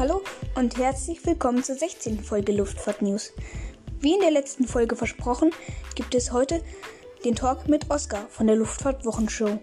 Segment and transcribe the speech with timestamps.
[0.00, 0.22] Hallo
[0.54, 2.20] und herzlich willkommen zur 16.
[2.20, 3.34] Folge Luftfahrt News.
[3.98, 5.50] Wie in der letzten Folge versprochen,
[5.94, 6.62] gibt es heute
[7.22, 9.58] den Talk mit Oskar von der Luftfahrt Wochenshow.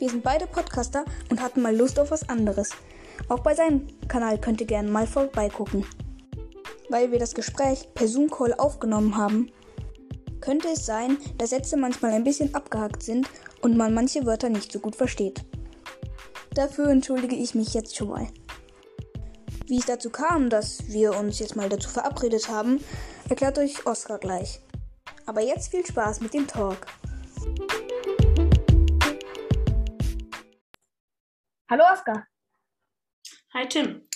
[0.00, 2.70] Wir sind beide Podcaster und hatten mal Lust auf was anderes.
[3.28, 5.86] Auch bei seinem Kanal könnt ihr gerne mal vorbeigucken.
[6.88, 9.52] Weil wir das Gespräch per Zoom-Call aufgenommen haben,
[10.40, 13.28] könnte es sein, dass Sätze manchmal ein bisschen abgehackt sind
[13.62, 15.44] und man manche Wörter nicht so gut versteht.
[16.52, 18.26] Dafür entschuldige ich mich jetzt schon mal.
[19.70, 22.84] Wie es dazu kam, dass wir uns jetzt mal dazu verabredet haben,
[23.28, 24.58] erklärt euch Oskar gleich.
[25.26, 26.88] Aber jetzt viel Spaß mit dem Talk.
[31.70, 32.26] Hallo Oskar.
[33.54, 34.08] Hi Tim.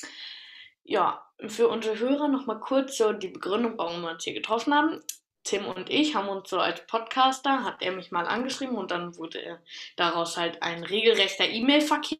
[0.82, 5.04] Ja, für unsere Hörer nochmal kurz so die Begründung, warum wir uns hier getroffen haben.
[5.44, 9.16] Tim und ich haben uns so als Podcaster, hat er mich mal angeschrieben und dann
[9.18, 9.62] wurde
[9.94, 12.18] daraus halt ein regelrechter E-Mail-Verkehr.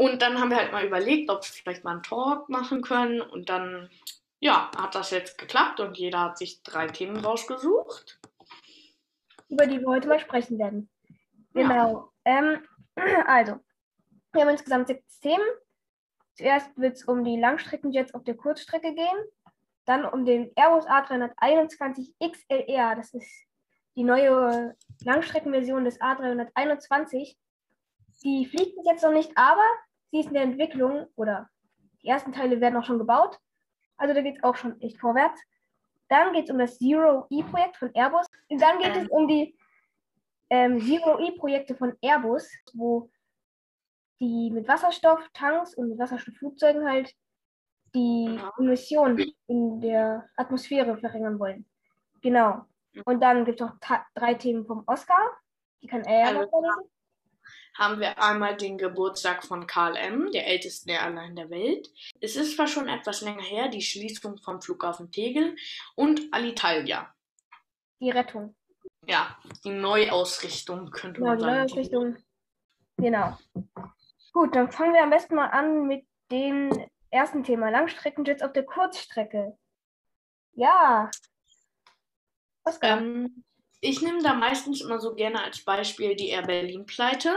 [0.00, 3.20] Und dann haben wir halt mal überlegt, ob wir vielleicht mal einen Talk machen können.
[3.20, 3.90] Und dann,
[4.38, 8.18] ja, hat das jetzt geklappt und jeder hat sich drei Themen rausgesucht.
[9.50, 10.88] Über die wir heute mal sprechen werden.
[11.52, 12.10] Genau.
[12.24, 12.38] Ja.
[12.38, 12.66] Ähm,
[13.26, 13.56] also,
[14.32, 15.44] wir haben insgesamt sechs Themen.
[16.34, 19.24] Zuerst wird es um die Langstreckenjets auf der Kurzstrecke gehen.
[19.84, 22.96] Dann um den Airbus A321 XLR.
[22.96, 23.44] Das ist
[23.96, 27.36] die neue Langstreckenversion des A321.
[28.22, 29.66] Die fliegt jetzt noch nicht, aber
[30.10, 31.48] sie ist in der Entwicklung oder
[32.02, 33.38] die ersten Teile werden auch schon gebaut.
[33.96, 35.40] Also da geht es auch schon echt vorwärts.
[36.08, 38.26] Dann geht es um das Zero-E-Projekt von Airbus.
[38.48, 39.56] Und dann geht es um die
[40.48, 43.10] ähm, Zero-E-Projekte von Airbus, wo
[44.20, 47.14] die mit Wasserstofftanks und mit Wasserstoffflugzeugen halt
[47.94, 51.66] die Emissionen in der Atmosphäre verringern wollen.
[52.22, 52.64] Genau.
[53.04, 53.76] Und dann gibt es noch
[54.14, 55.30] drei Themen vom Oscar.
[55.82, 56.90] Die kann er ja noch vorlesen
[57.80, 61.90] haben wir einmal den Geburtstag von KLM, der ältesten Airline der Welt.
[62.20, 65.56] Es ist zwar schon etwas länger her, die Schließung vom Flughafen Tegel
[65.94, 67.12] und Alitalia.
[67.98, 68.54] Die Rettung.
[69.06, 71.52] Ja, die Neuausrichtung könnte man ja, sagen.
[71.52, 72.16] Die Neuausrichtung.
[72.98, 73.38] Genau.
[74.34, 76.70] Gut, dann fangen wir am besten mal an mit dem
[77.08, 79.56] ersten Thema: Langstreckenjets auf der Kurzstrecke.
[80.52, 81.10] Ja.
[82.82, 83.42] Ähm,
[83.80, 87.34] ich nehme da meistens immer so gerne als Beispiel die Air Berlin Pleite.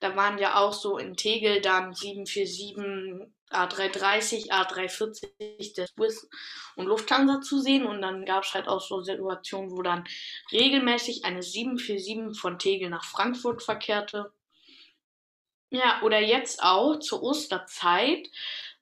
[0.00, 6.28] Da waren ja auch so in Tegel dann 747, A330, A340 der Swiss
[6.76, 7.86] und Lufthansa zu sehen.
[7.86, 10.04] Und dann gab es halt auch so Situationen, wo dann
[10.52, 14.32] regelmäßig eine 747 von Tegel nach Frankfurt verkehrte.
[15.70, 18.28] Ja, oder jetzt auch zur Osterzeit.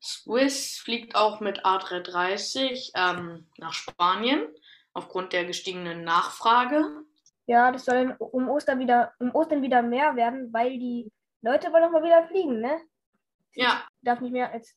[0.00, 4.46] Swiss fliegt auch mit A330 ähm, nach Spanien
[4.92, 7.04] aufgrund der gestiegenen Nachfrage.
[7.48, 11.10] Ja, das soll um Ostern wieder, um Ostern wieder mehr werden, weil die
[11.40, 12.78] Leute wollen noch mal wieder fliegen, ne?
[13.54, 13.88] Ja.
[14.02, 14.76] Darf nicht mehr als,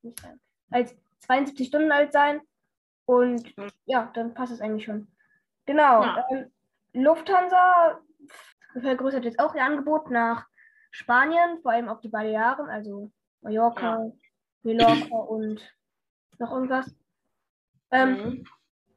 [0.00, 0.18] nicht
[0.70, 2.40] als 72 Stunden alt sein.
[3.04, 3.54] Und
[3.84, 5.06] ja, dann passt es eigentlich schon.
[5.66, 6.02] Genau.
[6.02, 6.26] Ja.
[6.30, 6.50] Ähm,
[6.94, 8.00] Lufthansa
[8.80, 10.46] vergrößert jetzt auch ihr Angebot nach
[10.92, 13.10] Spanien, vor allem auf die Balearen, also
[13.42, 14.12] Mallorca, ja.
[14.62, 15.76] Mallorca und
[16.38, 16.94] noch irgendwas.
[17.90, 18.44] Ähm, mhm.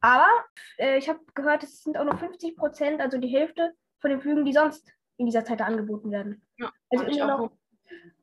[0.05, 0.45] Aber
[0.77, 4.21] äh, ich habe gehört, es sind auch noch 50 Prozent, also die Hälfte von den
[4.21, 6.45] Flügen, die sonst in dieser Zeit angeboten werden.
[6.57, 7.51] Ja, also immer noch,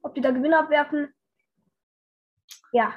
[0.00, 1.12] ob die da Gewinne abwerfen,
[2.70, 2.96] ja,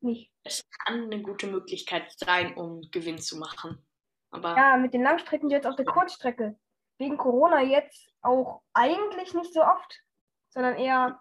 [0.00, 0.32] nicht.
[0.42, 3.86] Es kann eine gute Möglichkeit sein, um Gewinn zu machen.
[4.30, 6.58] Aber ja, mit den Langstrecken jetzt auf der Kurzstrecke.
[6.96, 10.02] Wegen Corona jetzt auch eigentlich nicht so oft,
[10.48, 11.20] sondern eher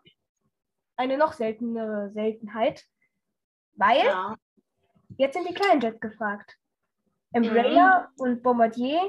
[0.95, 2.85] eine noch seltenere Seltenheit.
[3.73, 4.37] Weil ja.
[5.17, 6.57] jetzt sind die kleinen Jets gefragt.
[7.37, 8.21] Embraer mhm.
[8.21, 9.01] und Bombardier,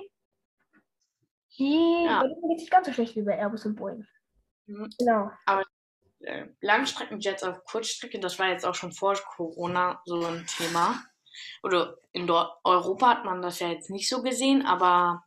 [1.59, 2.23] die ja.
[2.23, 4.07] geht nicht ganz so schlecht wie bei Airbus und Boeing.
[4.67, 4.89] Mhm.
[4.99, 5.31] Genau.
[5.47, 5.65] Aber
[6.21, 11.03] äh, Langstreckenjets auf Kurzstrecke, das war jetzt auch schon vor Corona so ein Thema.
[11.63, 15.23] Oder in Dor Europa hat man das ja jetzt nicht so gesehen, aber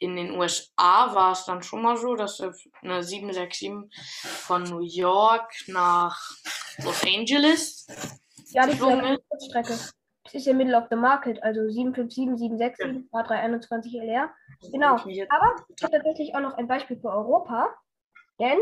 [0.00, 2.40] in den USA war es dann schon mal so, dass
[2.82, 3.72] eine 767
[4.22, 6.18] von New York nach
[6.78, 7.86] Los Angeles
[8.50, 9.78] ja, die Kurzstrecke.
[10.28, 13.18] Das ist ja Middle of the Market, also 757, 767, ja.
[13.18, 14.30] A321 LR.
[14.70, 14.96] Genau.
[14.96, 17.74] Aber ich habe tatsächlich auch noch ein Beispiel für Europa.
[18.38, 18.58] Denn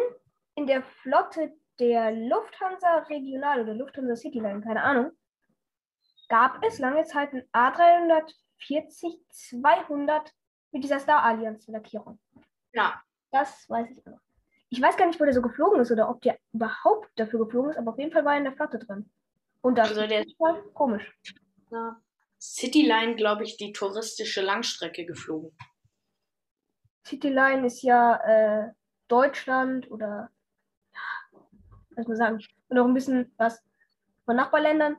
[0.55, 5.11] in der Flotte der Lufthansa Regional oder Lufthansa Cityline, keine Ahnung,
[6.29, 10.31] gab es lange Zeit ein A340-200
[10.71, 12.21] mit dieser Star Alliance Lackierung.
[12.75, 13.03] Ja.
[13.33, 14.21] Das weiß ich noch.
[14.69, 17.73] Ich weiß gar nicht, wo der so geflogen ist oder ob der überhaupt dafür geflogen
[17.73, 19.11] ist, aber auf jeden Fall war er in der Flotte drin.
[19.63, 21.13] Und das also der ist voll komisch.
[22.39, 25.57] Cityline, glaube ich, die touristische Langstrecke geflogen.
[27.07, 28.73] Cityline ist ja äh,
[29.09, 30.31] Deutschland oder
[31.97, 32.45] muss man sagen.
[32.69, 33.63] Und auch ein bisschen was
[34.25, 34.97] von Nachbarländern.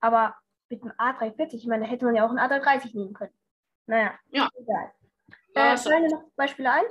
[0.00, 0.36] Aber
[0.68, 3.32] mit dem A340, ich meine, da hätte man ja auch einen A330 nehmen können.
[3.86, 4.48] Naja, ja.
[4.58, 4.92] egal.
[5.54, 6.84] Äh, fallen dir noch Beispiele ein?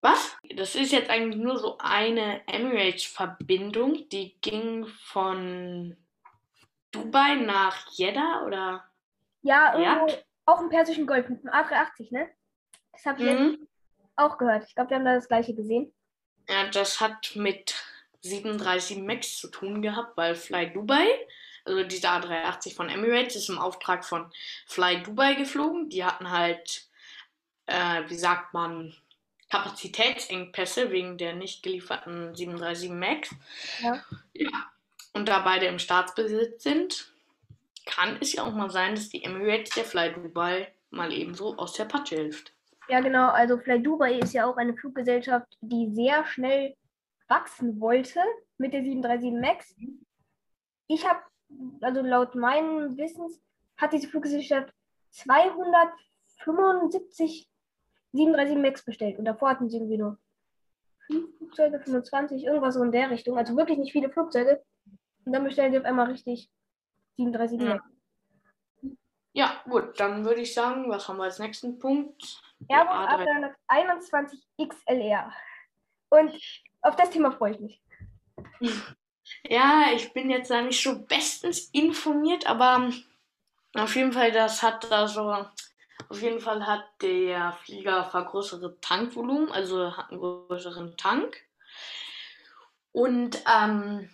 [0.00, 0.36] Was?
[0.54, 5.96] Das ist jetzt eigentlich nur so eine Emirates-Verbindung, die ging von
[6.96, 8.84] Dubai nach Jeddah oder?
[9.42, 10.18] Ja, irgendwo, ja.
[10.46, 12.28] auch im Persischen Golf mit dem A380, ne?
[12.92, 13.68] Das habe ich mhm.
[14.16, 14.64] auch gehört.
[14.68, 15.92] Ich glaube, wir haben da das gleiche gesehen.
[16.48, 17.74] Ja, das hat mit
[18.22, 21.06] 737 MAX zu tun gehabt, weil Fly Dubai,
[21.64, 24.32] also dieser A380 von Emirates, ist im Auftrag von
[24.66, 25.88] Fly Dubai geflogen.
[25.90, 26.88] Die hatten halt,
[27.66, 28.94] äh, wie sagt man,
[29.50, 33.34] Kapazitätsengpässe wegen der nicht gelieferten 737 MAX.
[33.80, 34.02] Ja.
[34.34, 34.70] ja.
[35.16, 37.10] Und da beide im Staatsbesitz sind,
[37.86, 41.72] kann es ja auch mal sein, dass die Emirates der Fly Dubai mal ebenso aus
[41.72, 42.52] der Patsche hilft.
[42.90, 43.30] Ja, genau.
[43.30, 46.76] Also Fly Dubai ist ja auch eine Fluggesellschaft, die sehr schnell
[47.28, 48.20] wachsen wollte
[48.58, 49.74] mit der 737 MAX.
[50.86, 51.20] Ich habe,
[51.80, 53.40] also laut meinem Wissens,
[53.78, 54.70] hat diese Fluggesellschaft
[55.12, 57.48] 275
[58.12, 60.18] 37 Max bestellt und davor hatten sie irgendwie nur
[61.06, 63.38] fünf Flugzeuge, 25, irgendwas so in der Richtung.
[63.38, 64.62] Also wirklich nicht viele Flugzeuge.
[65.26, 66.48] Und dann bestellen sie auf einmal richtig
[67.18, 67.80] 37 ja.
[69.32, 72.40] Ja, gut, dann würde ich sagen, was haben wir als nächsten Punkt?
[72.68, 72.94] Airbus
[73.68, 75.30] A321 XLR.
[76.08, 76.32] Und
[76.80, 77.82] auf das Thema freue ich mich.
[79.42, 82.90] Ja, ich bin jetzt da nicht so bestens informiert, aber
[83.74, 85.30] auf jeden Fall, das hat da so
[86.08, 91.36] auf jeden Fall hat der Flieger vergrößerte Tankvolumen, also hat einen größeren Tank.
[92.92, 94.08] Und ähm,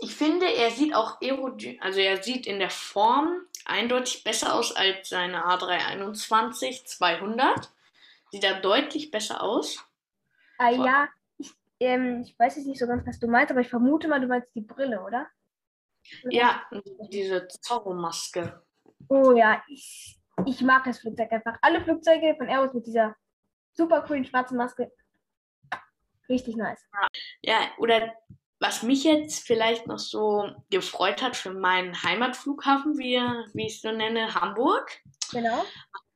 [0.00, 4.74] ich finde, er sieht auch aerodynamisch, also er sieht in der Form eindeutig besser aus
[4.74, 7.70] als seine A321 200.
[8.30, 9.84] Sieht er deutlich besser aus.
[10.58, 11.08] Ah ja,
[11.38, 14.20] ich, ähm, ich weiß jetzt nicht so ganz, was du meinst, aber ich vermute mal,
[14.20, 15.26] du meinst die Brille, oder?
[16.24, 16.32] oder?
[16.32, 16.62] Ja,
[17.10, 18.62] diese Zorro-Maske.
[19.08, 21.58] Oh ja, ich, ich mag das Flugzeug einfach.
[21.62, 23.16] Alle Flugzeuge von Airbus mit dieser
[23.72, 24.92] super coolen schwarzen Maske.
[26.28, 26.86] Richtig nice.
[27.42, 28.14] Ja, oder
[28.60, 33.16] was mich jetzt vielleicht noch so gefreut hat für meinen Heimatflughafen, wie,
[33.54, 35.00] wie ich es so nenne, Hamburg.
[35.32, 35.64] Genau.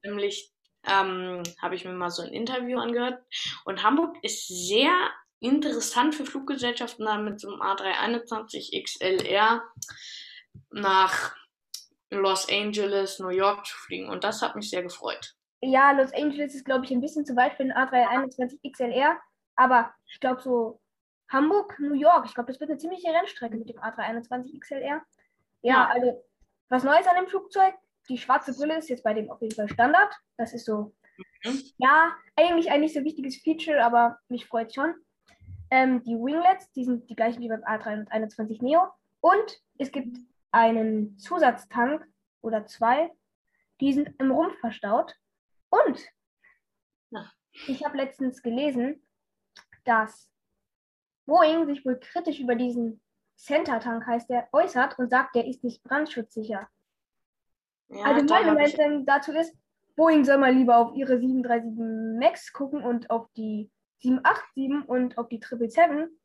[0.02, 0.52] Nämlich
[0.87, 3.23] ähm, habe ich mir mal so ein Interview angehört.
[3.64, 4.93] Und Hamburg ist sehr
[5.41, 9.62] interessant für Fluggesellschaften, mit so einem A321 XLR
[10.70, 11.35] nach
[12.11, 14.11] Los Angeles, New York zu fliegen.
[14.11, 15.35] Und das hat mich sehr gefreut.
[15.62, 19.19] Ja, Los Angeles ist, glaube ich, ein bisschen zu weit für den A321 XLR.
[19.56, 20.81] Aber ich glaube, so
[21.29, 25.03] Hamburg, New York, ich glaube, das wird eine ziemliche Rennstrecke mit dem A321 XLR.
[25.62, 26.25] Ja, also
[26.69, 27.75] was Neues an dem Flugzeug.
[28.09, 30.15] Die schwarze Brille ist jetzt bei dem auf jeden Fall Standard.
[30.37, 30.94] Das ist so,
[31.44, 31.62] mhm.
[31.79, 34.94] ja, eigentlich ein nicht so wichtiges Feature, aber mich freut schon.
[35.71, 38.88] Ähm, die Winglets, die sind die gleichen wie beim A321 Neo.
[39.21, 40.19] Und es gibt
[40.53, 42.06] einen Zusatztank
[42.43, 43.11] oder zwei,
[43.81, 45.17] die sind im Rumpf verstaut.
[45.71, 45.99] Und
[47.67, 49.03] ich habe letztens gelesen,
[49.85, 50.29] dass
[51.26, 53.00] Boeing sich wohl kritisch über diesen
[53.37, 56.69] Center-Tank, heißt der, äußert und sagt, der ist nicht brandschutzsicher.
[57.88, 59.55] Ja, also meine Meinung dazu ist,
[59.97, 65.28] Boeing soll mal lieber auf ihre 737 MAX gucken und auf die 787 und auf
[65.28, 66.19] die 777,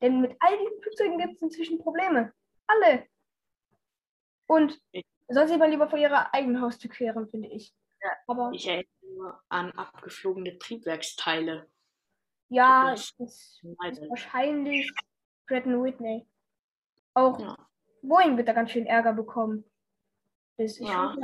[0.00, 2.32] denn mit all diesen Flugzeugen gibt es inzwischen Probleme.
[2.66, 3.06] Alle.
[4.46, 4.80] Und
[5.28, 7.74] soll sie mal lieber vor ihrer eigenen Haustür kehren, finde ich.
[8.02, 11.68] Ja, Aber ich erinnere nur an abgeflogene Triebwerksteile.
[12.48, 14.90] Ja, das ist, ist wahrscheinlich
[15.46, 16.26] Pratt Whitney.
[17.14, 17.56] Auch ja.
[18.02, 19.64] Boeing wird da ganz schön Ärger bekommen.
[20.56, 21.14] Das ist ja.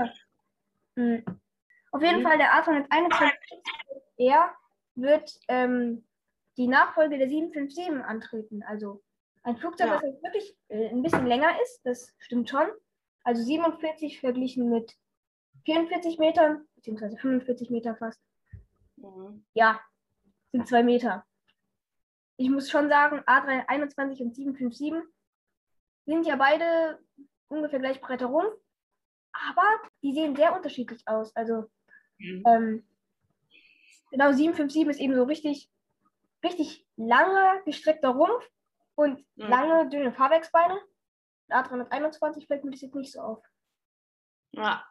[0.96, 1.24] Mhm.
[1.92, 2.22] Auf jeden mhm.
[2.22, 4.50] Fall, der A321R
[4.94, 6.04] wird ähm,
[6.56, 8.62] die Nachfolge der 757 antreten.
[8.62, 9.02] Also
[9.42, 9.94] ein Flugzeug, ja.
[9.94, 12.66] das wirklich äh, ein bisschen länger ist, das stimmt schon.
[13.24, 14.96] Also 47 verglichen mit
[15.64, 18.20] 44 Metern, beziehungsweise 45 Meter fast.
[18.96, 19.44] Mhm.
[19.54, 19.80] Ja,
[20.52, 21.24] sind zwei Meter.
[22.36, 24.94] Ich muss schon sagen, A321 und 757
[26.06, 26.98] sind ja beide
[27.48, 28.54] ungefähr gleich breiter Rumpf,
[29.32, 31.34] aber die sehen sehr unterschiedlich aus.
[31.36, 31.70] Also
[32.18, 32.42] mhm.
[32.46, 32.88] ähm,
[34.10, 35.70] genau 757 ist eben so richtig,
[36.44, 38.48] richtig lange gestreckter Rumpf
[38.94, 39.48] und mhm.
[39.48, 40.78] lange dünne Fahrwerksbeine.
[41.50, 43.44] A321 fällt mir das jetzt nicht so auf.
[44.52, 44.86] Ja,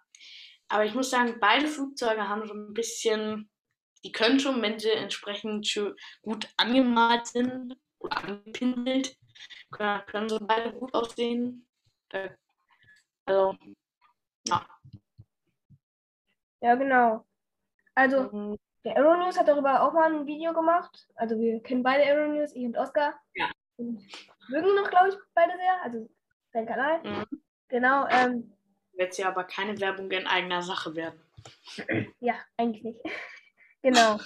[0.68, 3.51] aber ich muss sagen, beide Flugzeuge haben so ein bisschen,
[4.04, 5.74] die können schon, wenn sie entsprechend
[6.22, 9.18] gut angemalt sind oder angepinselt,
[9.72, 11.68] können, können sie beide gut aussehen.
[13.26, 13.56] Also,
[14.48, 14.66] ja.
[16.62, 17.26] Ja, genau.
[17.96, 18.58] Also, mhm.
[18.84, 21.08] der Aeronews hat darüber auch mal ein Video gemacht.
[21.16, 23.20] Also, wir kennen beide Aeronews, ich und Oscar.
[23.36, 23.50] Ja.
[23.78, 24.06] Und
[24.50, 25.84] mögen noch, glaube ich, beide sehr.
[25.84, 26.10] Also
[26.54, 27.02] sein Kanal.
[27.04, 27.26] Mhm.
[27.70, 28.08] Genau.
[28.10, 28.56] Ähm,
[28.94, 31.22] Wird ja aber keine Werbung in eigener Sache werden.
[32.20, 33.00] Ja, eigentlich nicht.
[33.82, 34.20] Genau.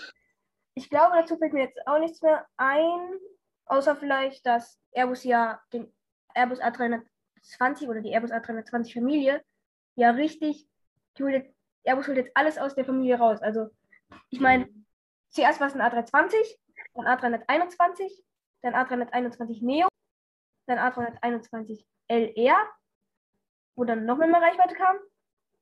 [0.73, 3.19] Ich glaube, dazu fällt mir jetzt auch nichts mehr ein,
[3.65, 5.91] außer vielleicht, dass Airbus ja den
[6.33, 9.43] Airbus A320 oder die Airbus A320 Familie
[9.95, 10.67] ja richtig,
[11.19, 13.41] holt Airbus holt jetzt alles aus der Familie raus.
[13.41, 13.69] Also,
[14.29, 14.67] ich meine,
[15.29, 16.33] zuerst war es ein A320,
[16.93, 18.23] dann A321,
[18.61, 19.87] dann A321 Neo,
[20.65, 22.57] dann A321 LR,
[23.75, 24.97] wo dann noch mehr Reichweite kam.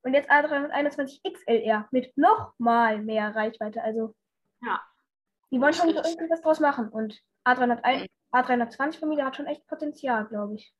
[0.03, 3.81] Und jetzt A321 XLR mit nochmal mehr Reichweite.
[3.81, 4.13] Also,
[4.61, 4.81] ja.
[5.51, 6.89] die wollen schon irgendwas draus machen.
[6.89, 10.73] Und A301, A320-Familie hat schon echt Potenzial, glaube ich.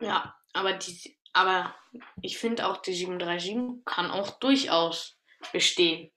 [0.00, 1.74] Ja, aber, die, aber
[2.20, 5.18] ich finde auch, die 737 kann auch durchaus
[5.52, 6.12] bestehen.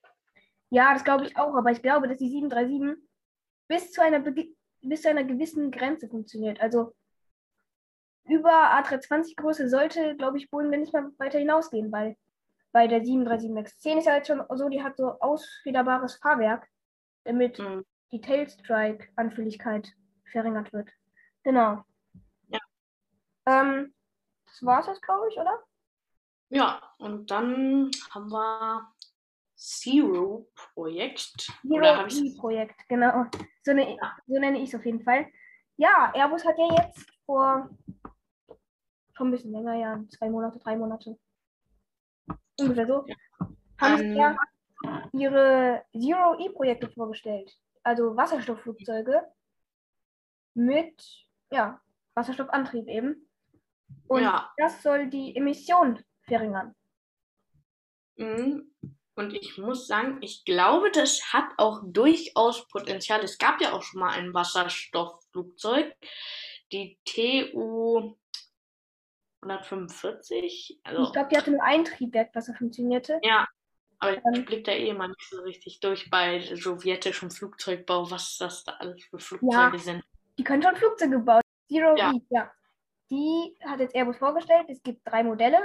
[0.69, 3.03] Ja, das glaube ich auch, aber ich glaube, dass die 737
[3.67, 6.59] bis zu einer, bis zu einer gewissen Grenze funktioniert.
[6.59, 6.93] Also
[8.27, 12.17] über A320 Größe sollte, glaube ich, Boeing nicht mehr weiter hinausgehen, weil
[12.71, 16.67] bei der 737 MAX 10 ist ja jetzt schon so, die hat so ausfederbares Fahrwerk,
[17.23, 17.85] damit mhm.
[18.11, 19.93] die Tailstrike-Anfälligkeit
[20.31, 20.89] verringert wird.
[21.43, 21.83] Genau.
[22.49, 22.59] Ja.
[23.45, 23.93] Ähm,
[24.45, 25.63] das war es jetzt, glaube ich, oder?
[26.49, 28.91] Ja, und dann haben wir
[29.55, 31.51] Zero-Projekt.
[31.61, 33.25] Zero-E-Projekt, genau.
[33.63, 34.17] So, ne, ja.
[34.27, 35.27] so nenne ich es auf jeden Fall.
[35.77, 37.69] Ja, Airbus hat ja jetzt vor
[39.15, 41.17] schon ein bisschen länger, ja, zwei Monate, drei Monate.
[42.59, 43.05] Ungefähr so.
[43.07, 43.15] Ja.
[43.79, 44.37] Haben sie ja
[45.11, 47.57] ihre Zero-E-Projekte vorgestellt.
[47.83, 49.21] Also Wasserstoffflugzeuge
[50.53, 51.81] mit ja,
[52.13, 53.29] Wasserstoffantrieb eben.
[54.07, 54.51] Und ja.
[54.57, 56.75] das soll die Emission verringern.
[58.17, 58.71] Mhm.
[59.15, 63.23] Und ich muss sagen, ich glaube, das hat auch durchaus Potenzial.
[63.23, 65.95] Es gab ja auch schon mal ein Wasserstoffflugzeug,
[66.73, 68.17] die TU
[69.45, 70.79] 145.
[70.83, 73.19] Also, ich glaube, die hatte nur ein Triebwerk, was er funktionierte.
[73.23, 73.47] Ja,
[73.99, 78.63] aber ich blicke da eh immer nicht so richtig durch bei sowjetischem Flugzeugbau, was das
[78.63, 80.03] da alles für Flugzeuge ja, sind.
[80.37, 81.41] Die können schon Flugzeuge bauen.
[81.67, 82.11] Zero ja.
[82.11, 82.51] E, ja.
[83.09, 84.65] Die hat jetzt Airbus vorgestellt.
[84.69, 85.59] Es gibt drei Modelle.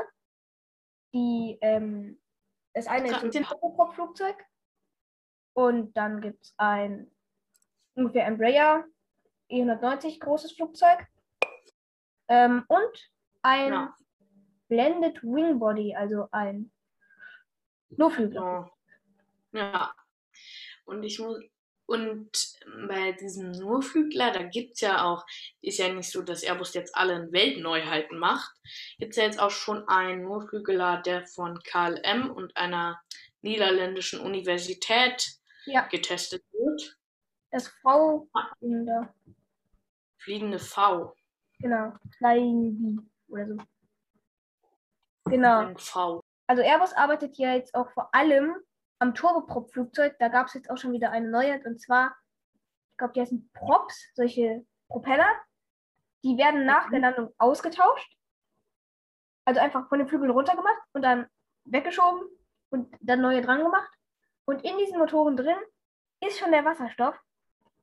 [1.13, 2.21] Die ähm,
[2.73, 4.37] das eine ist ein Turboprop-Flugzeug.
[5.55, 7.11] Und dann gibt es ein
[7.95, 8.85] ungefähr Embraer
[9.51, 11.07] E190 großes Flugzeug.
[12.29, 13.11] Ähm, und
[13.43, 13.95] ein ja.
[14.69, 16.71] Blended Wing Body, also ein
[17.91, 18.71] Nurflügler.
[19.53, 19.95] Ja.
[20.85, 21.39] Und ich muss.
[21.87, 22.31] Und
[22.87, 25.27] bei diesem Nurflügler, da gibt es ja auch,
[25.61, 28.55] ist ja nicht so, dass Airbus jetzt alle Weltneuheiten macht.
[29.01, 33.01] Gibt es ja jetzt auch schon einen Nurflügler, der von KLM und einer
[33.43, 35.87] niederländischen Universität ja.
[35.89, 36.97] getestet wird.
[37.51, 38.29] Das V
[38.61, 39.13] fliegende.
[40.19, 41.17] Fliegende V.
[41.59, 41.93] Genau.
[42.19, 43.57] Flying V oder so.
[45.27, 45.73] Genau.
[46.47, 48.57] Also Airbus arbeitet ja jetzt auch vor allem
[48.99, 52.15] am Turboprop-Flugzeug, da gab es jetzt auch schon wieder eine neue, und zwar,
[52.93, 55.31] ich glaube, die heißen Props, solche Propeller.
[56.23, 56.91] Die werden nach mhm.
[56.93, 58.17] der Landung ausgetauscht.
[59.47, 61.27] Also einfach von den Flügeln runtergemacht und dann
[61.65, 62.23] weggeschoben
[62.71, 63.91] und dann neue dran gemacht.
[64.45, 65.57] Und in diesen Motoren drin
[66.21, 67.19] ist schon der Wasserstoff,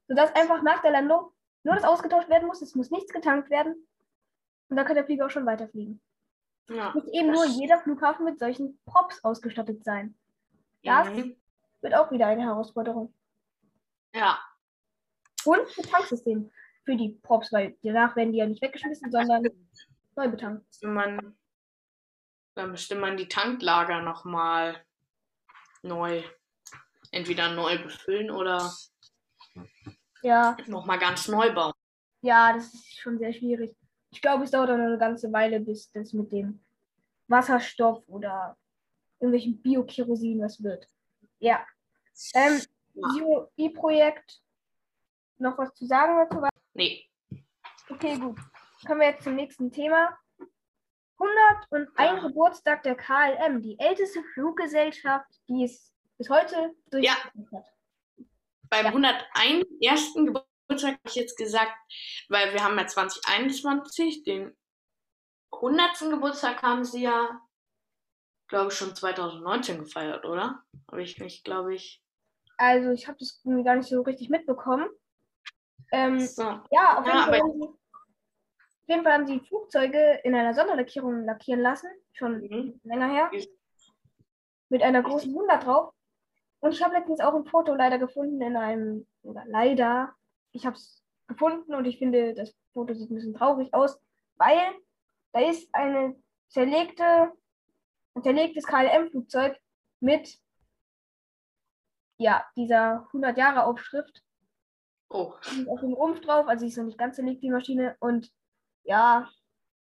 [0.07, 1.31] sodass einfach nach der Landung
[1.63, 2.61] nur das ausgetauscht werden muss.
[2.61, 3.87] Es muss nichts getankt werden.
[4.69, 6.01] Und dann kann der Flieger auch schon weiterfliegen.
[6.69, 10.15] Ja, muss eben nur jeder Flughafen mit solchen Props ausgestattet sein.
[10.83, 11.37] Das mhm.
[11.81, 13.13] wird auch wieder eine Herausforderung.
[14.13, 14.39] Ja.
[15.45, 16.51] Und ein Tanksystem
[16.83, 19.43] für die Props, weil danach werden die ja nicht weggeschmissen, sondern
[20.15, 20.65] neu betankt.
[20.81, 21.37] Man,
[22.55, 24.83] dann müsste man die Tanklager nochmal
[25.83, 26.23] neu,
[27.11, 28.73] entweder neu befüllen oder
[30.21, 30.57] ja.
[30.65, 31.73] nochmal ganz neu bauen.
[32.21, 33.76] Ja, das ist schon sehr schwierig.
[34.11, 36.63] Ich glaube, es dauert eine ganze Weile, bis das mit dem
[37.27, 38.57] Wasserstoff oder
[39.19, 40.87] irgendwelchen Bio-Kerosin was wird.
[41.39, 41.65] Ja.
[42.33, 42.61] Ähm,
[43.57, 44.41] E-Projekt.
[45.37, 46.47] Noch was zu sagen dazu?
[46.73, 47.05] Nee.
[47.89, 48.39] Okay, gut.
[48.85, 50.17] Kommen wir jetzt zum nächsten Thema.
[51.19, 52.19] 101 ja.
[52.19, 57.59] Geburtstag der KLM, die älteste Fluggesellschaft, die es bis heute durchgeführt ja.
[57.59, 57.65] hat.
[58.69, 58.91] Beim ja.
[58.91, 59.65] 101.
[59.81, 61.73] ersten Geburtstag habe ich jetzt gesagt,
[62.29, 64.55] weil wir haben ja 2021, den
[65.51, 66.11] 100.
[66.11, 67.41] Geburtstag haben sie ja
[68.47, 70.63] glaube ich, schon 2019 gefeiert, oder?
[70.89, 72.01] Habe ich nicht, glaube ich.
[72.57, 74.87] Also ich habe das gar nicht so richtig mitbekommen.
[75.91, 76.43] Ähm, so.
[76.71, 80.53] Ja, auf jeden, ja, Fall haben sie, auf jeden Fall haben sie Flugzeuge in einer
[80.53, 82.79] Sonderlackierung lackieren lassen, schon mhm.
[82.83, 83.31] länger her.
[84.69, 85.93] Mit einer großen 100 drauf.
[86.59, 90.13] Und ich habe letztens auch ein Foto leider gefunden in einem, oder leider,
[90.57, 93.99] ich habe es gefunden und ich finde, das Foto sieht ein bisschen traurig aus,
[94.37, 94.57] weil
[95.33, 96.15] da ist eine
[96.49, 97.31] zerlegte,
[98.15, 99.59] ein zerlegtes KLM-Flugzeug
[99.99, 100.39] mit
[102.17, 104.23] ja, dieser 100 Jahre Aufschrift.
[105.09, 105.33] Oh.
[105.41, 107.95] Ist auf dem Rumpf drauf, also sie ist noch nicht ganz zerlegt, die Maschine.
[107.99, 108.31] Und
[108.83, 109.29] ja,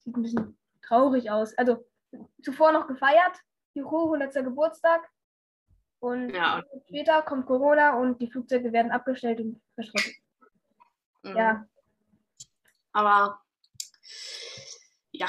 [0.05, 1.57] sieht ein bisschen traurig aus.
[1.57, 1.83] Also
[2.43, 3.41] zuvor noch gefeiert,
[3.73, 4.43] Juhu, 100.
[4.43, 5.09] Geburtstag.
[5.99, 6.63] Und Ja.
[6.87, 10.18] später kommt Corona und die Flugzeuge werden abgestellt und verschrottet.
[11.23, 11.35] Mhm.
[11.37, 11.65] Ja,
[12.93, 13.41] Aber
[15.11, 15.27] ja,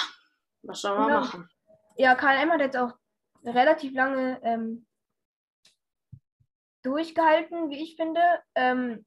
[0.63, 1.21] was soll man Genau.
[1.21, 1.51] machen?
[1.97, 2.93] ja, KLM hat jetzt auch
[3.45, 4.87] relativ lange ähm,
[6.83, 8.21] durchgehalten, wie ich finde.
[8.55, 9.05] Ähm,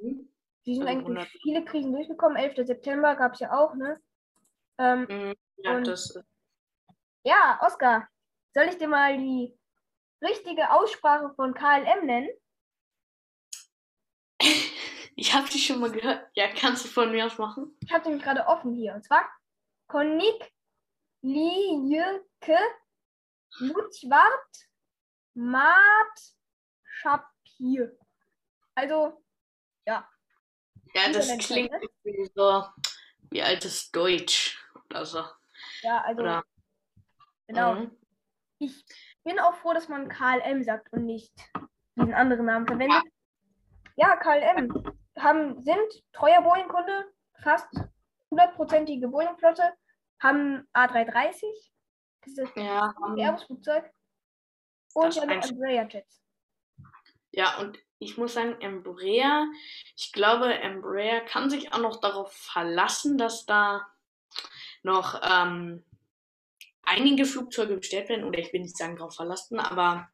[0.00, 0.28] Mhm.
[0.64, 1.42] sie sind Also eigentlich durch 100.
[1.42, 2.36] viele Krisen durchgekommen.
[2.36, 2.66] 11.
[2.66, 4.00] September gab es ja auch, ne?
[4.78, 5.34] Ähm, Mhm.
[5.58, 6.18] Ja, das
[7.24, 8.08] ja, Oskar,
[8.54, 9.58] soll ich dir mal die
[10.22, 12.28] richtige Aussprache von KLM nennen?
[15.16, 16.30] Ich habe die schon mal gehört.
[16.34, 17.76] Ja, kannst du von mir aus machen?
[17.80, 18.94] Ich habe den gerade offen hier.
[18.94, 19.28] Und zwar
[19.88, 20.52] Konik
[21.22, 22.58] Lieke
[23.58, 24.68] Lutschwart
[25.34, 26.20] Mat
[26.84, 27.96] Schapir.
[28.74, 29.22] Also,
[29.86, 30.06] Ja,
[30.94, 32.64] das Niederländisch, klingt irgendwie so
[33.30, 35.24] wie altes Deutsch oder so.
[35.82, 36.44] ja, also, Oder?
[37.46, 37.74] genau.
[37.74, 37.98] Mhm.
[38.58, 38.84] Ich
[39.24, 41.32] bin auch froh, dass man KLM sagt und nicht
[41.96, 43.02] diesen anderen Namen verwendet.
[43.96, 44.68] Ja, KLM
[45.18, 47.68] haben, sind treuer Boeing-Kunde, fast
[48.30, 49.72] hundertprozentige Boeing-Flotte,
[50.20, 51.42] haben A330,
[52.24, 53.90] dieses Ja, ähm, Airbus-Flugzeug,
[54.94, 56.22] und Das einzige- Embraer-Jets.
[57.32, 59.46] ja, und ich muss sagen, Embraer,
[59.96, 63.86] ich glaube, Embraer kann sich auch noch darauf verlassen, dass da
[64.82, 65.82] noch ähm,
[66.82, 70.08] einige Flugzeuge bestellt werden, oder ich will nicht sagen darauf verlassen, aber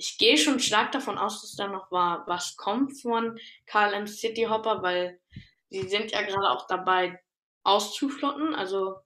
[0.00, 4.44] ich gehe schon stark davon aus, dass da noch war, was kommt von KLM City
[4.44, 5.20] Hopper, weil
[5.68, 7.20] sie sind ja gerade auch dabei
[7.64, 8.96] auszuflotten, also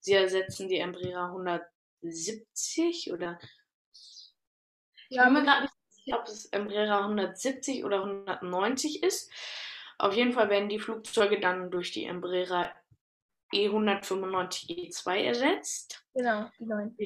[0.00, 3.38] sie ersetzen die Embraer 170 oder
[5.08, 9.30] ich Ja, bin mir gerade nicht sicher, ob es Embraer 170 oder 190 ist.
[9.98, 12.74] Auf jeden Fall werden die Flugzeuge dann durch die Embraer
[13.54, 16.04] E E195 E2 ersetzt.
[16.14, 16.96] genau, die neuen.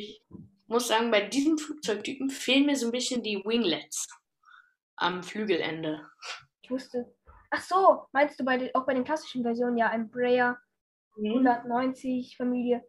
[0.69, 4.09] Muss sagen, bei diesem Flugzeugtypen fehlen mir so ein bisschen die Winglets
[4.97, 6.09] am Flügelende.
[6.63, 7.15] Ich wusste.
[7.51, 10.59] Ach so, meinst du bei den, auch bei den klassischen Versionen, ja, Embraer
[11.17, 12.85] 190 Familie.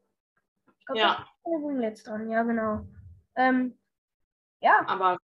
[0.80, 1.08] Ich glaube, Ja.
[1.08, 2.88] da sind keine Winglets dran, ja, genau.
[3.36, 3.78] Ähm,
[4.62, 5.18] ja, Aber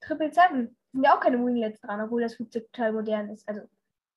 [0.00, 3.46] Triple Seven sind ja auch keine Winglets dran, obwohl das Flugzeug total modern ist.
[3.46, 3.62] Also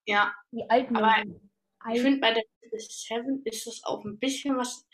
[0.06, 0.96] ja, die alten.
[0.96, 1.52] Aber Versionen.
[1.94, 4.88] ich finde bei der 7 ist das auch ein bisschen was.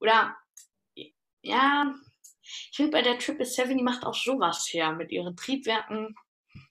[0.00, 0.36] Oder
[1.42, 1.94] ja,
[2.42, 6.14] ich finde bei der 777, die macht auch sowas her mit ihren Triebwerken.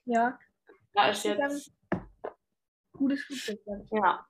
[0.05, 0.37] ja,
[0.93, 1.71] Da ist jetzt.
[2.93, 3.59] gutes Flugzeug.
[3.91, 4.25] Ja.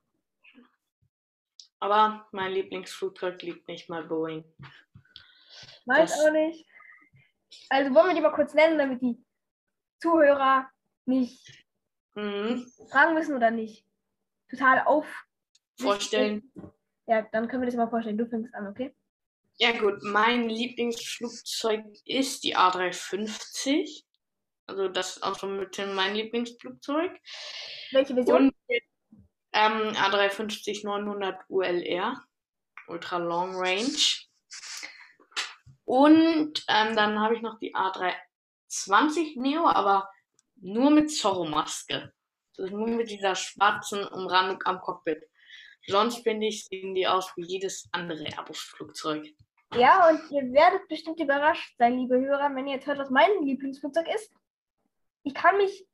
[1.80, 4.44] Aber mein Lieblingsflugzeug liegt nicht mal Boeing.
[5.86, 6.66] Meins auch nicht.
[7.68, 9.16] Also wollen wir die mal kurz nennen, damit die
[10.00, 10.70] Zuhörer
[11.06, 11.64] nicht
[12.14, 12.66] Mhm.
[12.90, 13.86] fragen müssen oder nicht
[14.50, 15.06] total auf.
[15.80, 16.52] Vorstellen.
[17.06, 18.18] Ja, dann können wir das mal vorstellen.
[18.18, 18.94] Du fängst an, okay?
[19.62, 24.04] Ja gut, mein Lieblingsflugzeug ist die A350.
[24.66, 27.12] Also das ist auch so mit mein Lieblingsflugzeug.
[27.92, 28.48] Welche Version?
[28.48, 28.54] Und
[29.52, 32.24] ähm, A350 900 ULR,
[32.88, 33.98] Ultra Long Range.
[35.84, 40.08] Und ähm, dann habe ich noch die A320 Neo, aber
[40.56, 42.14] nur mit Zorro-Maske.
[42.56, 45.22] Ist nur mit dieser schwarzen Umrandung am Cockpit.
[45.86, 49.34] Sonst finde ich, sehen die aus wie jedes andere Airbus-Flugzeug.
[49.74, 53.30] Ja, und ihr werdet bestimmt überrascht sein, liebe Hörer, wenn ihr jetzt hört, was mein
[53.42, 54.32] Lieblingsflugzeug ist.
[55.22, 55.86] Ich kann mich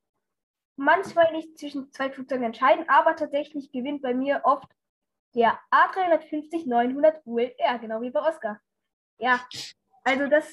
[0.77, 4.69] manchmal nicht zwischen zwei Flugzeugen entscheiden, aber tatsächlich gewinnt bei mir oft
[5.35, 8.61] der A350-900 ULR, genau wie bei Oscar.
[9.19, 9.47] Ja,
[10.05, 10.47] also das,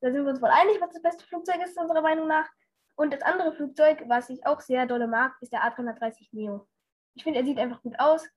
[0.00, 2.50] da sind wir uns wohl einig, was das beste Flugzeug ist, unserer Meinung nach.
[2.96, 6.68] Und das andere Flugzeug, was ich auch sehr dolle mag, ist der A330 Neo.
[7.14, 8.28] Ich finde, er sieht einfach gut aus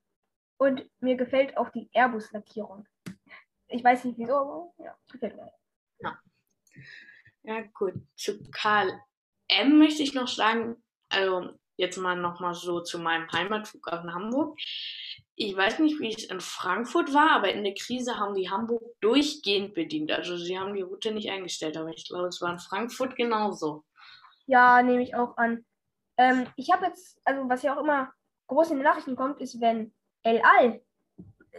[0.58, 2.88] und mir gefällt auch die Airbus-Lackierung.
[3.75, 5.51] Ich weiß nicht wieso, aber ja, gefällt mir.
[7.43, 7.93] Ja, gut.
[8.15, 14.57] Zu KLM möchte ich noch sagen, also jetzt mal nochmal so zu meinem Heimatflughafen Hamburg.
[15.35, 18.81] Ich weiß nicht, wie es in Frankfurt war, aber in der Krise haben die Hamburg
[19.01, 20.09] durchgehend bedient.
[20.11, 23.83] Also sie haben die Route nicht eingestellt, aber ich glaube, es war in Frankfurt genauso.
[24.45, 25.65] Ja, nehme ich auch an.
[26.17, 28.13] Ähm, ich habe jetzt, also was ja auch immer
[28.47, 30.81] groß in den Nachrichten kommt, ist, wenn El Al,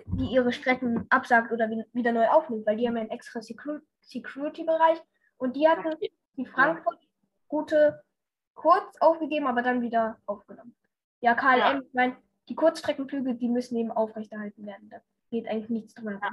[0.04, 3.40] die ihre Strecken absagt oder wi- wieder neu aufnimmt, weil die haben ja einen extra
[3.40, 4.98] Secu- Security-Bereich
[5.38, 5.94] und die hatten
[6.36, 8.02] die Frankfurt-Route
[8.54, 10.74] kurz aufgegeben, aber dann wieder aufgenommen.
[11.20, 11.78] Ja, KLM, ja.
[11.80, 12.16] ich meine,
[12.48, 14.88] die Kurzstreckenflüge, die müssen eben aufrechterhalten werden.
[14.90, 14.98] Da
[15.30, 16.30] geht eigentlich nichts drum Ja.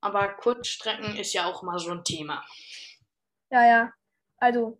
[0.00, 2.44] Aber Kurzstrecken ist ja auch mal so ein Thema.
[3.50, 3.92] Ja, ja.
[4.38, 4.78] Also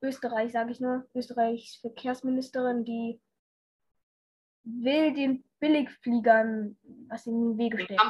[0.00, 1.06] Österreich, sage ich nur.
[1.14, 3.20] Österreichs Verkehrsministerin, die
[4.64, 6.76] will den Billigfliegern
[7.08, 8.00] was in den Wege stellen.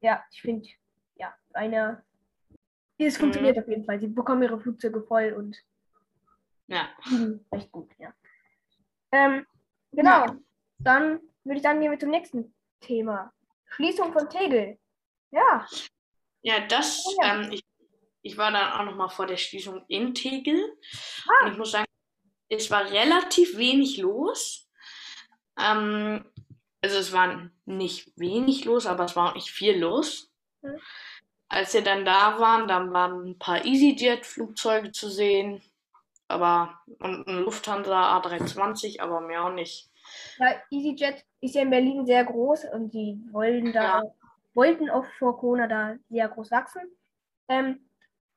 [0.00, 0.68] Ja, ich finde,
[1.16, 2.02] ja, eine.
[2.98, 3.20] Es mhm.
[3.20, 4.00] funktioniert auf jeden Fall.
[4.00, 5.56] Sie bekommen ihre Flugzeuge voll und
[6.66, 6.88] ja.
[7.52, 8.12] recht gut, ja.
[9.12, 9.46] Ähm,
[9.92, 10.26] genau.
[10.26, 10.36] Ja.
[10.78, 13.32] Dann würde ich sagen, gehen wir zum nächsten Thema.
[13.66, 14.78] Schließung von Tegel.
[15.30, 15.66] Ja.
[16.42, 17.34] Ja, das, ja.
[17.34, 17.64] Ähm, ich,
[18.22, 20.78] ich war dann auch noch mal vor der Schließung in Tegel.
[21.28, 21.46] Ah.
[21.46, 21.86] Und ich muss sagen,
[22.48, 24.69] es war relativ wenig los.
[25.62, 26.24] Ähm,
[26.82, 30.30] also es war nicht wenig los, aber es war auch nicht viel los.
[30.62, 30.78] Mhm.
[31.48, 35.62] Als wir dann da waren, dann waren ein paar EasyJet-Flugzeuge zu sehen,
[36.28, 39.90] aber und ein Lufthansa A320, aber mehr auch nicht.
[40.38, 44.14] Ja, EasyJet ist ja in Berlin sehr groß und die wollen da ja.
[44.54, 46.82] wollten auch vor Corona da sehr groß wachsen.
[47.48, 47.80] Ähm,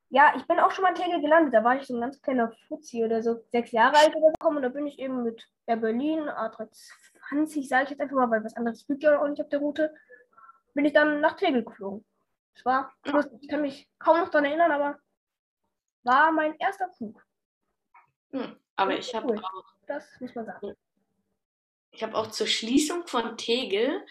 [0.09, 1.53] ja, ich bin auch schon mal in Tegel gelandet.
[1.53, 4.47] Da war ich so ein ganz kleiner Fuzzi oder so, sechs Jahre alt oder so.
[4.47, 7.12] Und da bin ich eben mit Air Berlin, A320,
[7.47, 9.93] sage ich jetzt einfach mal, weil was anderes fliegt ja auch nicht auf der Route,
[10.73, 12.05] bin ich dann nach Tegel geflogen.
[12.55, 12.93] Das war,
[13.41, 14.99] ich kann mich kaum noch daran erinnern, aber
[16.03, 17.25] war mein erster Flug.
[18.31, 19.39] Hm, aber ich habe cool.
[19.39, 19.65] auch.
[19.87, 20.75] Das muss man sagen.
[21.91, 24.03] Ich habe auch zur Schließung von Tegel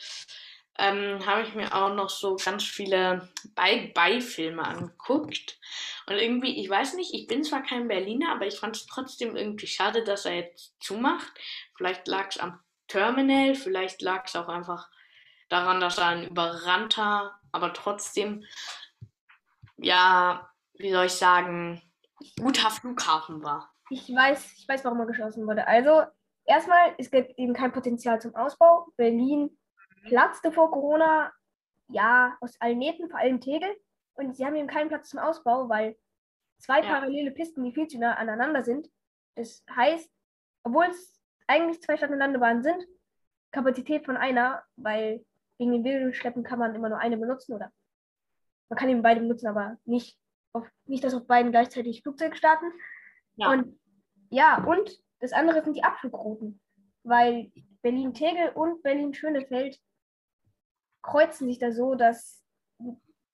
[0.78, 5.58] ähm, habe ich mir auch noch so ganz viele Bye-Bye-Filme angeguckt.
[6.06, 9.36] Und irgendwie, ich weiß nicht, ich bin zwar kein Berliner, aber ich fand es trotzdem
[9.36, 11.32] irgendwie schade, dass er jetzt zumacht.
[11.76, 12.58] Vielleicht lag es am
[12.92, 14.90] Terminal, vielleicht lag es auch einfach
[15.48, 18.44] daran, dass er ein überrannter, aber trotzdem,
[19.78, 21.80] ja, wie soll ich sagen,
[22.38, 23.72] guter Flughafen war.
[23.88, 25.66] Ich weiß, ich weiß, warum er geschlossen wurde.
[25.66, 26.02] Also,
[26.44, 28.88] erstmal, es gibt eben kein Potenzial zum Ausbau.
[28.96, 29.56] Berlin
[30.04, 31.32] platzte vor Corona,
[31.88, 33.74] ja, aus allen Nähten, vor allem Tegel.
[34.14, 35.96] Und sie haben eben keinen Platz zum Ausbau, weil
[36.58, 36.88] zwei ja.
[36.88, 38.90] parallele Pisten, die viel zu nah aneinander sind.
[39.34, 40.10] Das heißt,
[40.62, 42.84] obwohl es eigentlich zwei Stadt- und Landebahnen sind,
[43.50, 45.24] Kapazität von einer, weil
[45.58, 47.70] wegen den Bildungsschleppen kann man immer nur eine benutzen oder
[48.68, 50.18] man kann eben beide benutzen, aber nicht,
[50.52, 52.72] auf, nicht dass auf beiden gleichzeitig Flugzeuge starten.
[53.36, 53.50] Ja.
[53.50, 53.78] Und
[54.30, 56.58] ja, und das andere sind die Abflugrouten,
[57.02, 57.52] weil
[57.82, 59.78] Berlin-Tegel und Berlin-Schönefeld
[61.02, 62.42] kreuzen sich da so, dass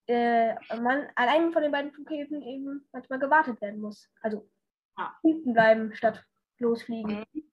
[0.09, 4.11] äh, man an einem von den beiden Flughäfen eben manchmal gewartet werden muss.
[4.23, 4.51] Also
[4.97, 5.15] ja.
[5.23, 6.25] hinten bleiben statt
[6.59, 7.25] losfliegen.
[7.33, 7.48] Mhm.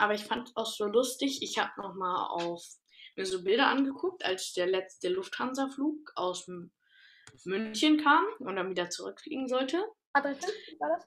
[0.00, 1.42] Aber ich fand es auch so lustig.
[1.42, 2.64] Ich habe nochmal auf
[3.16, 6.50] mir so Bilder angeguckt, als der letzte Lufthansa-Flug aus
[7.44, 9.84] München kam und dann wieder zurückfliegen sollte.
[10.14, 11.06] A350 war das?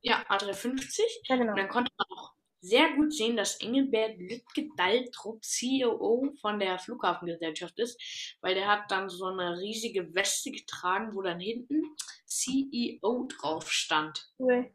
[0.00, 1.00] Ja, A350.
[1.24, 1.52] Ja, genau.
[1.52, 7.78] Und dann konnte man auch sehr gut sehen, dass Engelbert Lütke-Daltrup CEO von der Flughafengesellschaft
[7.78, 8.00] ist,
[8.40, 11.82] weil der hat dann so eine riesige Weste getragen, wo dann hinten
[12.24, 14.32] CEO drauf stand.
[14.38, 14.72] Cool.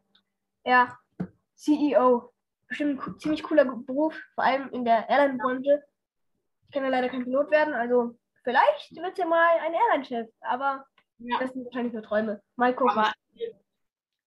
[0.64, 0.96] Ja,
[1.54, 2.32] CEO.
[2.68, 5.82] Bestimmt ein ziemlich cooler Beruf, vor allem in der Airline-Branche.
[6.66, 10.86] Ich kann ja leider kein Pilot werden, also vielleicht wird ja mal ein Airline-Chef, aber
[11.18, 11.38] ja.
[11.40, 12.42] das sind wahrscheinlich nur Träume.
[12.56, 12.98] Mal gucken.
[12.98, 13.12] Aber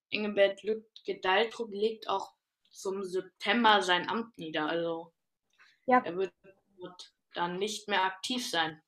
[0.09, 2.33] Engelbert Lütke-Daltrup legt auch
[2.71, 4.67] zum September sein Amt nieder.
[4.67, 5.13] Also
[5.85, 6.01] ja.
[6.03, 6.33] er wird,
[6.77, 8.81] wird dann nicht mehr aktiv sein.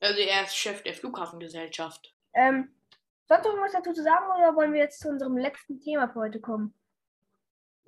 [0.00, 2.14] Also er ist Chef der Flughafengesellschaft.
[2.34, 2.74] Ähm,
[3.26, 6.20] sonst noch was dazu zu sagen oder wollen wir jetzt zu unserem letzten Thema für
[6.20, 6.74] heute kommen?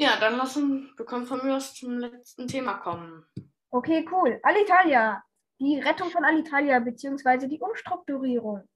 [0.01, 3.27] Ja, dann lassen wir können von mir aus zum letzten Thema kommen.
[3.69, 4.41] Okay, cool.
[4.43, 5.23] Alitalia.
[5.61, 7.47] Die Rettung von Alitalia bzw.
[7.47, 8.67] die Umstrukturierung.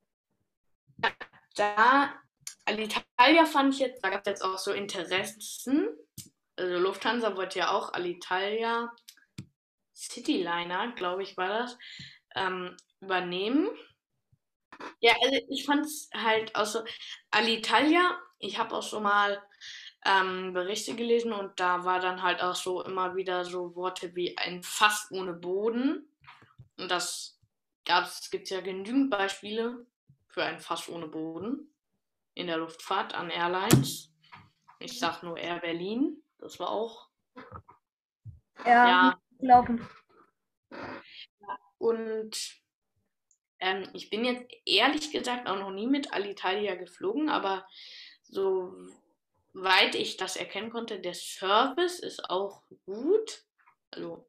[0.98, 1.10] Ja,
[1.56, 2.14] da
[2.66, 5.88] Alitalia fand ich jetzt, da gab es jetzt auch so Interessen.
[6.56, 8.92] Also Lufthansa wollte ja auch Alitalia
[9.96, 11.78] Cityliner, glaube ich, war das,
[12.34, 13.70] ähm, übernehmen.
[15.00, 16.84] Ja, also ich fand es halt auch so,
[17.30, 19.42] Alitalia, ich habe auch so mal
[20.04, 24.36] ähm, Berichte gelesen und da war dann halt auch so immer wieder so Worte wie
[24.36, 26.08] ein Fass ohne Boden.
[26.76, 27.38] Und das
[28.30, 29.86] gibt es ja genügend Beispiele
[30.28, 31.74] für ein Fass ohne Boden
[32.34, 34.12] in der Luftfahrt an Airlines.
[34.78, 36.22] Ich sag nur Air Berlin.
[36.38, 37.08] Das war auch.
[38.64, 39.20] Ja, ja.
[39.38, 39.86] laufen.
[41.78, 42.36] Und
[43.60, 47.66] ähm, ich bin jetzt ehrlich gesagt auch noch nie mit Alitalia geflogen, aber
[49.54, 53.44] soweit ich das erkennen konnte, der Service ist auch gut.
[53.90, 54.28] Also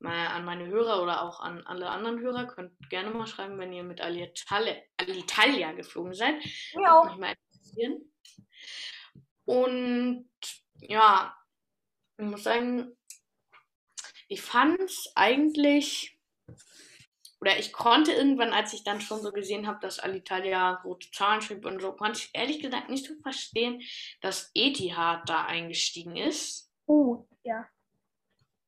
[0.00, 3.72] mal an meine Hörer oder auch an alle anderen Hörer, könnt gerne mal schreiben, wenn
[3.72, 6.34] ihr mit Alitalia, Alitalia geflogen seid.
[6.72, 7.04] Ja.
[7.04, 8.12] Mich mal interessieren.
[9.44, 10.28] Und
[10.80, 11.36] ja,
[12.18, 12.96] Ich muss sagen,
[14.28, 16.18] ich fand es eigentlich,
[17.42, 21.42] oder ich konnte irgendwann, als ich dann schon so gesehen habe, dass Alitalia rote Zahlen
[21.42, 23.82] schrieb und so, konnte ich ehrlich gesagt nicht so verstehen,
[24.20, 26.72] dass Etihad da eingestiegen ist.
[26.86, 27.68] Oh, ja.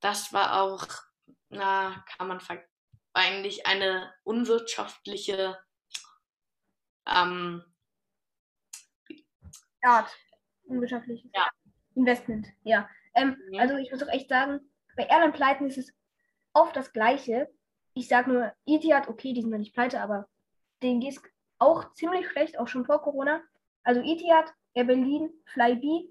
[0.01, 0.89] Das war auch,
[1.51, 2.41] na, kann man
[3.13, 5.57] eigentlich eine unwirtschaftliche
[7.07, 7.63] ähm,
[9.83, 10.11] Art.
[10.65, 11.49] Unwirtschaftliches ja.
[11.95, 12.89] Investment, ja.
[13.15, 13.61] Ähm, mhm.
[13.61, 15.93] Also ich muss auch echt sagen, bei Airline-Pleiten ist es
[16.55, 17.49] oft das Gleiche.
[17.95, 20.29] Ich sage nur, Etihad, okay, die sind noch nicht pleite, aber
[20.83, 21.23] denen geht es
[21.59, 23.43] auch ziemlich schlecht, auch schon vor Corona.
[23.85, 26.09] Also Etihad, Air Berlin, Flybe,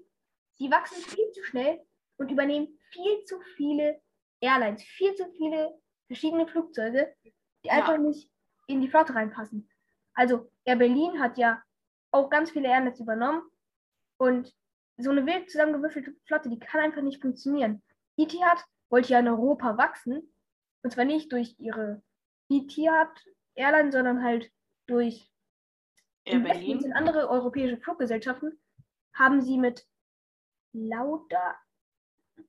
[0.58, 1.80] die wachsen viel zu schnell
[2.16, 4.00] und übernehmen viel zu viele
[4.40, 7.74] Airlines, viel zu viele verschiedene Flugzeuge, die ja.
[7.74, 8.30] einfach nicht
[8.66, 9.68] in die Flotte reinpassen.
[10.14, 11.62] Also Air Berlin hat ja
[12.10, 13.42] auch ganz viele Airlines übernommen
[14.16, 14.54] und
[14.96, 17.82] so eine wild zusammengewürfelte Flotte, die kann einfach nicht funktionieren.
[18.16, 20.33] Etihad wollte ja in Europa wachsen.
[20.84, 22.02] Und zwar nicht durch ihre
[22.50, 23.08] Etihad
[23.54, 24.52] Airline, sondern halt
[24.86, 25.32] durch
[26.24, 26.84] Air Berlin.
[26.84, 28.60] in andere europäische Fluggesellschaften.
[29.14, 29.86] Haben sie mit
[30.72, 31.56] Lauda,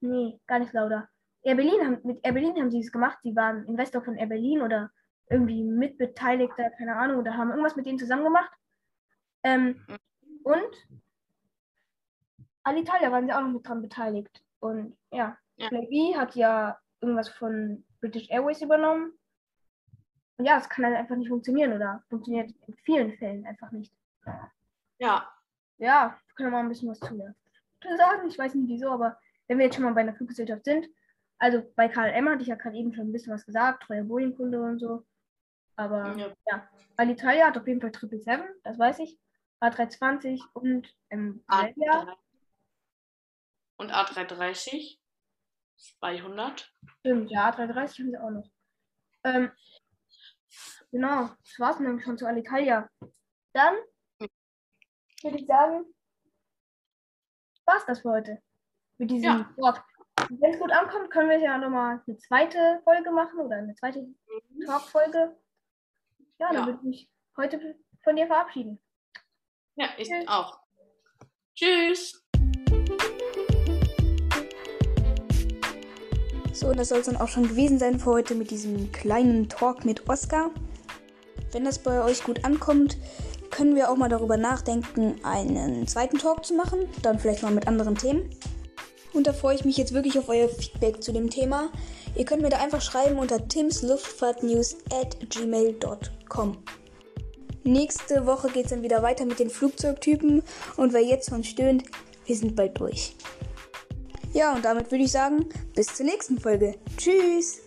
[0.02, 1.08] nee, gar nicht Lauda.
[1.44, 3.20] Air Berlin haben, mit Air Berlin haben sie es gemacht.
[3.24, 4.92] Sie waren Investor von Air Berlin oder
[5.30, 8.52] irgendwie Mitbeteiligter, keine Ahnung, oder haben irgendwas mit denen zusammen gemacht.
[9.44, 9.98] Ähm, mhm.
[10.44, 10.88] und
[12.64, 14.44] Alitalia waren sie auch noch mit dran beteiligt.
[14.60, 15.70] Und ja, ja.
[16.18, 19.14] Hat ja irgendwas von British Airways übernommen.
[20.38, 23.94] Und ja, es kann halt einfach nicht funktionieren oder funktioniert in vielen Fällen einfach nicht.
[25.00, 25.30] Ja.
[25.78, 28.28] Ja, wir können mal ein bisschen was zu sagen.
[28.28, 30.88] Ich weiß nicht wieso, aber wenn wir jetzt schon mal bei einer Fluggesellschaft sind,
[31.38, 34.62] also bei KLM hatte ich ja gerade eben schon ein bisschen was gesagt, treuer Boeing-Kunde
[34.62, 35.06] und so.
[35.76, 36.34] Aber ja.
[36.50, 39.20] ja, Alitalia hat auf jeden Fall 777, das weiß ich.
[39.62, 42.16] A320 und ähm, A3
[43.78, 44.98] und A330?
[45.76, 46.72] 200?
[47.00, 48.50] Stimmt, ja, A330 haben sie auch noch.
[49.24, 49.52] Ähm,
[50.92, 52.90] genau, das war's nämlich schon zu Alitalia.
[53.54, 53.76] Dann
[54.20, 55.86] würde ich sagen,
[57.66, 58.42] war's das für heute.
[58.98, 59.54] Mit diesem ja.
[59.58, 59.82] Wort.
[60.30, 64.02] Wenn es gut ankommt, können wir ja nochmal eine zweite Folge machen oder eine zweite
[64.02, 64.66] mhm.
[64.66, 65.38] Talk-Folge.
[66.40, 66.66] Ja, dann ja.
[66.66, 68.80] würde ich mich heute von dir verabschieden.
[69.76, 70.28] Ja, ich Tschüss.
[70.28, 70.60] auch.
[71.54, 72.25] Tschüss.
[76.56, 79.50] So, und das soll es dann auch schon gewesen sein für heute mit diesem kleinen
[79.50, 80.52] Talk mit Oscar.
[81.52, 82.96] Wenn das bei euch gut ankommt,
[83.52, 86.88] können wir auch mal darüber nachdenken, einen zweiten Talk zu machen.
[87.02, 88.30] Dann vielleicht mal mit anderen Themen.
[89.12, 91.72] Und da freue ich mich jetzt wirklich auf euer Feedback zu dem Thema.
[92.16, 96.58] Ihr könnt mir da einfach schreiben unter timsluftfahrtnews at gmail.com.
[97.66, 100.42] Nächste Woche geht es dann wieder weiter mit den Flugzeugtypen.
[100.78, 101.84] Und wer jetzt schon stöhnt,
[102.26, 103.14] wir sind bald durch.
[104.36, 105.46] Ja, und damit würde ich sagen,
[105.76, 106.76] bis zur nächsten Folge.
[106.98, 107.65] Tschüss!